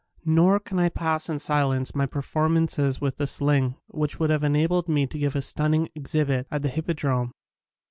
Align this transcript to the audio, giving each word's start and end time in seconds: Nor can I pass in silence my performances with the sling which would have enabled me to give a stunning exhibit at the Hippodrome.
Nor 0.25 0.59
can 0.59 0.79
I 0.79 0.89
pass 0.89 1.29
in 1.29 1.37
silence 1.37 1.93
my 1.93 2.07
performances 2.07 2.99
with 2.99 3.17
the 3.17 3.27
sling 3.27 3.75
which 3.85 4.19
would 4.19 4.31
have 4.31 4.41
enabled 4.41 4.89
me 4.89 5.05
to 5.05 5.19
give 5.19 5.35
a 5.35 5.43
stunning 5.43 5.89
exhibit 5.95 6.47
at 6.49 6.63
the 6.63 6.69
Hippodrome. 6.69 7.33